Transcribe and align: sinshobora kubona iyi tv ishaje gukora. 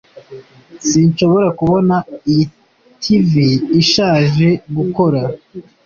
sinshobora 0.87 1.47
kubona 1.59 1.95
iyi 2.31 2.45
tv 3.03 3.31
ishaje 3.81 4.47
gukora. 4.77 5.21